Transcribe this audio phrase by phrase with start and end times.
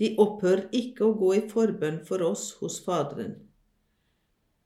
[0.00, 3.36] de opphører ikke å gå i forbønn for oss hos Faderen.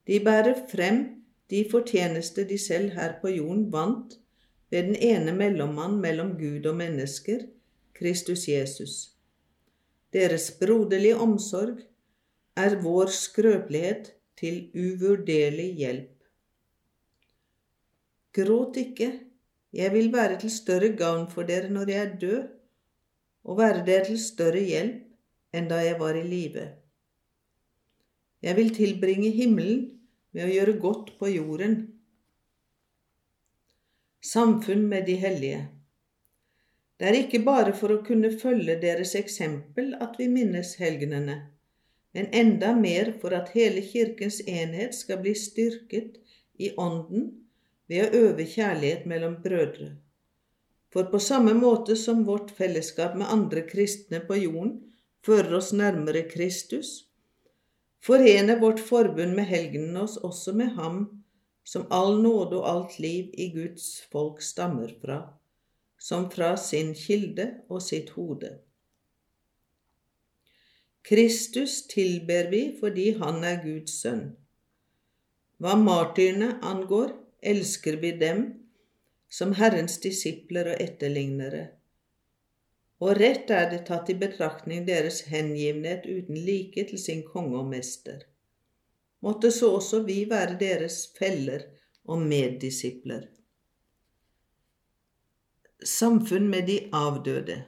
[0.09, 1.03] De bærer frem
[1.53, 4.17] de fortjeneste de selv her på jorden vant
[4.73, 7.45] ved den ene mellommann mellom Gud og mennesker,
[7.93, 8.95] Kristus Jesus.
[10.13, 11.83] Deres broderlige omsorg
[12.57, 16.15] er vår skrøpelighet til uvurderlig hjelp.
[18.33, 19.09] Gråt ikke,
[19.73, 22.47] jeg vil være til større gavn for dere når jeg er død,
[23.43, 25.08] og være dere til større hjelp
[25.55, 26.65] enn da jeg var i live.
[28.41, 29.81] Jeg vil tilbringe himmelen
[30.31, 31.75] med å gjøre godt på jorden.
[34.23, 35.65] Samfunn med de hellige.
[36.99, 41.37] Det er ikke bare for å kunne følge deres eksempel at vi minnes helgenene,
[42.15, 46.19] men enda mer for at hele Kirkens enhet skal bli styrket
[46.59, 47.29] i ånden
[47.87, 49.93] ved å øve kjærlighet mellom brødre.
[50.91, 54.75] For på samme måte som vårt fellesskap med andre kristne på jorden
[55.25, 57.09] fører oss nærmere Kristus,
[58.03, 61.01] forener vårt forbund med helgenen oss også med Ham
[61.69, 65.19] som all nåde og alt liv i Guds folk stammer fra,
[65.99, 68.55] som fra sin kilde og sitt hode.
[71.05, 74.31] Kristus tilber vi fordi Han er Guds sønn.
[75.59, 77.13] Hva martyrene angår,
[77.43, 78.45] elsker vi dem
[79.29, 81.78] som Herrens disipler og etterlignere
[82.99, 87.69] og rett er det tatt i betraktning deres hengivenhet uten like til sin konge og
[87.71, 88.25] mester.
[89.23, 91.63] Måtte så også vi være deres feller
[92.03, 93.27] og meddisipler.
[95.83, 97.61] Samfunn med de avdøde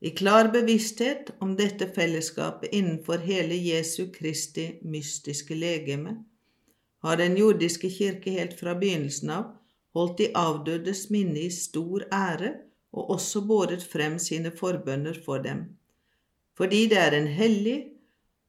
[0.00, 6.18] I klar bevissthet om dette fellesskapet innenfor hele Jesu Kristi mystiske legeme
[7.02, 9.48] har Den jordiske kirke helt fra begynnelsen av
[9.96, 12.52] holdt de avdødes minne i stor ære
[12.92, 15.64] og også båret frem sine forbønner for dem,
[16.56, 17.78] fordi det er en hellig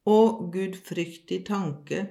[0.10, 2.06] og gudfryktig tanke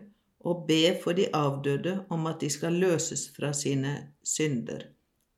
[0.47, 4.87] å be for de avdøde om at de skal løses fra sine synder.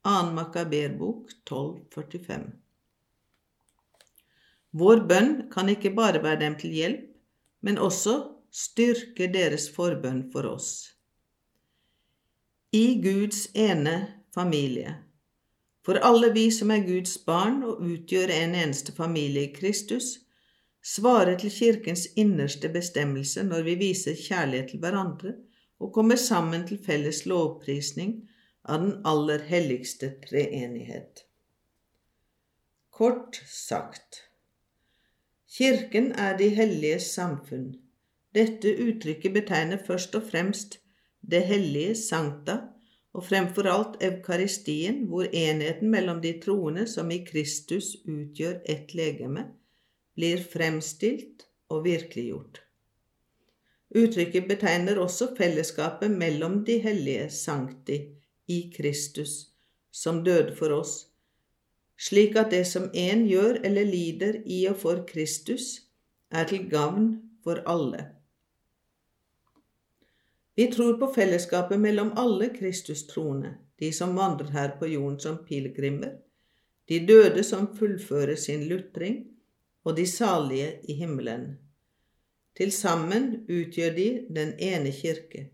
[0.05, 0.33] 2.
[0.37, 2.51] Makaberbok 1245
[4.81, 7.03] Vår bønn kan ikke bare være dem til hjelp,
[7.67, 8.15] men også
[8.55, 10.71] styrke deres forbønn for oss.
[12.73, 13.97] I Guds ene
[14.35, 14.95] familie
[15.91, 20.21] for alle vi som er Guds barn og utgjør en eneste familie i Kristus,
[20.87, 25.33] svarer til Kirkens innerste bestemmelse når vi viser kjærlighet til hverandre
[25.83, 28.13] og kommer sammen til felles lovprisning
[28.71, 31.25] av den aller helligste treenighet.
[32.95, 34.23] Kort sagt
[35.51, 37.73] Kirken er de helliges samfunn.
[38.31, 40.79] Dette uttrykket betegner først og fremst
[41.27, 42.61] det hellige sankta,
[43.13, 49.49] og fremfor alt Eukaristien, hvor enheten mellom de troende som i Kristus utgjør ett legeme,
[50.15, 52.63] blir fremstilt og virkeliggjort.
[53.91, 57.99] Uttrykket betegner også fellesskapet mellom de hellige sankti
[58.47, 59.51] i Kristus,
[59.91, 61.09] som døde for oss,
[61.99, 65.83] slik at det som en gjør eller lider i og for Kristus,
[66.31, 68.20] er til gavn for alle.
[70.61, 76.19] Vi tror på fellesskapet mellom alle Kristus-troende, de som vandrer her på jorden som pilegrimer,
[76.85, 79.15] de døde som fullfører sin lutring,
[79.89, 81.47] og de salige i himmelen.
[82.61, 85.47] Til sammen utgjør de den ene kirke.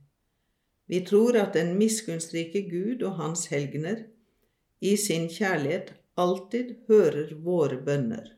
[0.90, 4.02] Vi tror at den miskunnsrike Gud og hans helgener
[4.80, 8.35] i sin kjærlighet alltid hører våre bønner.